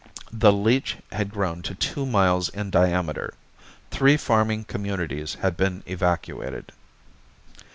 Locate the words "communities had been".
4.63-5.83